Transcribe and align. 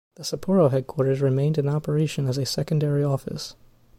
The 0.15 0.23
Sapporo 0.23 0.71
headquarters 0.71 1.21
remained 1.21 1.59
in 1.59 1.69
operation 1.69 2.25
as 2.25 2.39
a 2.39 2.43
secondary 2.47 3.03
office. 3.03 3.55